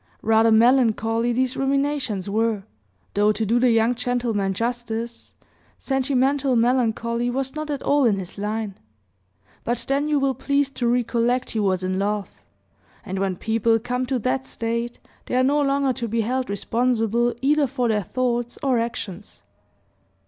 Rather 0.23 0.51
melancholy 0.51 1.31
these 1.31 1.55
ruminations 1.55 2.27
were, 2.27 2.63
though 3.13 3.31
to 3.31 3.45
do 3.45 3.59
the 3.59 3.69
young 3.69 3.93
gentleman 3.93 4.51
justice, 4.51 5.35
sentimental 5.77 6.55
melancholy 6.55 7.29
was 7.29 7.53
not 7.53 7.69
at 7.69 7.83
all 7.83 8.03
in 8.05 8.17
his 8.17 8.39
line; 8.39 8.75
but 9.63 9.85
then 9.87 10.07
you 10.07 10.19
will 10.19 10.33
please 10.33 10.71
to 10.71 10.87
recollect 10.87 11.51
he 11.51 11.59
was 11.59 11.83
in 11.83 11.99
love, 11.99 12.41
and 13.05 13.19
when 13.19 13.35
people 13.35 13.77
come 13.77 14.07
to 14.07 14.17
that 14.17 14.43
state, 14.43 14.97
they 15.27 15.35
are 15.35 15.43
no 15.43 15.61
longer 15.61 15.93
to 15.93 16.07
be 16.07 16.21
held 16.21 16.49
responsible 16.49 17.35
either 17.39 17.67
for 17.67 17.87
their 17.87 18.01
thoughts 18.01 18.57
or 18.63 18.79
actions. 18.79 19.43